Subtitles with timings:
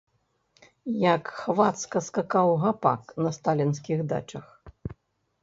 [1.03, 4.47] Як хвацка скакаў гапак на сталінскіх дачах!